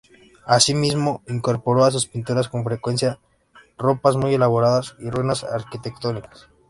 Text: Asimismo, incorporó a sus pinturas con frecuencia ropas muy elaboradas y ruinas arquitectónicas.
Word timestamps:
Asimismo, 0.47 1.21
incorporó 1.27 1.85
a 1.85 1.91
sus 1.91 2.07
pinturas 2.07 2.49
con 2.49 2.63
frecuencia 2.63 3.19
ropas 3.77 4.15
muy 4.17 4.33
elaboradas 4.33 4.95
y 4.97 5.11
ruinas 5.11 5.43
arquitectónicas. 5.43 6.49